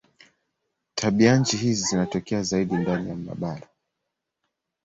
Tabianchi 0.95 1.57
hizi 1.57 1.83
zinatokea 1.83 2.43
zaidi 2.43 2.75
ndani 2.75 3.09
ya 3.09 3.15
mabara. 3.15 3.67